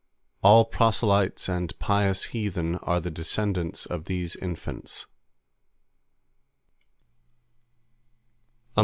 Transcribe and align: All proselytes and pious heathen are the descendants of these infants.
All 0.41 0.65
proselytes 0.65 1.47
and 1.47 1.77
pious 1.77 2.23
heathen 2.33 2.77
are 2.77 2.99
the 2.99 3.11
descendants 3.11 3.85
of 3.85 4.05
these 4.05 4.35
infants. 4.35 5.05